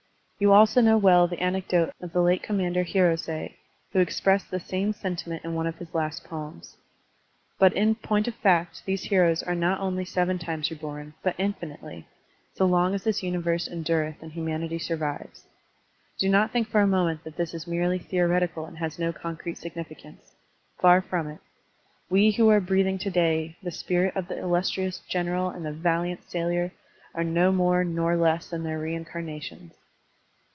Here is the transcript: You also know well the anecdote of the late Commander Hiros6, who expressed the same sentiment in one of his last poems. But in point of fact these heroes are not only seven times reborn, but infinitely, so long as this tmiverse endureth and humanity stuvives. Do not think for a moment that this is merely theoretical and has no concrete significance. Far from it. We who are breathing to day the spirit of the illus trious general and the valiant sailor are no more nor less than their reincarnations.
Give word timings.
You 0.43 0.53
also 0.53 0.81
know 0.81 0.97
well 0.97 1.27
the 1.27 1.37
anecdote 1.39 1.93
of 2.01 2.13
the 2.13 2.19
late 2.23 2.41
Commander 2.41 2.83
Hiros6, 2.83 3.53
who 3.93 3.99
expressed 3.99 4.49
the 4.49 4.59
same 4.59 4.91
sentiment 4.91 5.43
in 5.45 5.53
one 5.53 5.67
of 5.67 5.77
his 5.77 5.93
last 5.93 6.23
poems. 6.23 6.77
But 7.59 7.73
in 7.73 7.93
point 7.93 8.27
of 8.27 8.33
fact 8.33 8.83
these 8.87 9.03
heroes 9.03 9.43
are 9.43 9.53
not 9.53 9.79
only 9.79 10.03
seven 10.03 10.39
times 10.39 10.71
reborn, 10.71 11.13
but 11.21 11.35
infinitely, 11.37 12.07
so 12.55 12.65
long 12.65 12.95
as 12.95 13.03
this 13.03 13.21
tmiverse 13.21 13.67
endureth 13.71 14.23
and 14.23 14.31
humanity 14.31 14.79
stuvives. 14.79 15.43
Do 16.17 16.27
not 16.27 16.49
think 16.49 16.69
for 16.69 16.81
a 16.81 16.87
moment 16.87 17.23
that 17.23 17.37
this 17.37 17.53
is 17.53 17.67
merely 17.67 17.99
theoretical 17.99 18.65
and 18.65 18.79
has 18.79 18.97
no 18.97 19.13
concrete 19.13 19.59
significance. 19.59 20.33
Far 20.79 21.03
from 21.03 21.27
it. 21.27 21.39
We 22.09 22.31
who 22.31 22.49
are 22.49 22.59
breathing 22.59 22.97
to 22.97 23.11
day 23.11 23.57
the 23.61 23.69
spirit 23.69 24.15
of 24.15 24.27
the 24.27 24.39
illus 24.39 24.71
trious 24.71 25.05
general 25.07 25.51
and 25.51 25.63
the 25.63 25.71
valiant 25.71 26.27
sailor 26.31 26.71
are 27.13 27.23
no 27.23 27.51
more 27.51 27.83
nor 27.83 28.15
less 28.17 28.49
than 28.49 28.63
their 28.63 28.79
reincarnations. 28.79 29.73